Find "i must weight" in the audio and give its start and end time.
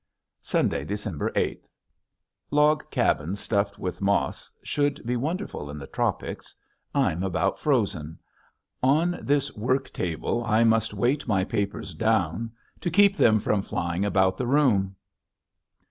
10.43-11.27